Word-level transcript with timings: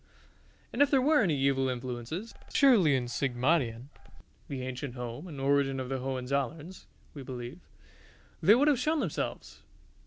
And 0.73 0.81
if 0.81 0.89
there 0.89 0.99
were 0.99 1.21
any 1.21 1.37
evil 1.37 1.69
influences, 1.69 2.33
surely 2.51 2.95
at 2.97 3.07
Sigmaringen 3.11 3.89
(the 4.47 4.63
ancient 4.63 4.95
home 4.95 5.27
and 5.27 5.39
origin 5.39 5.79
of 5.79 5.89
the 5.89 5.99
Hohenzollerns, 5.99 6.87
we 7.13 7.21
believe) 7.21 7.59
they 8.41 8.55
would 8.55 8.67
have 8.67 8.79
shown 8.79 8.99
themselves. 8.99 9.61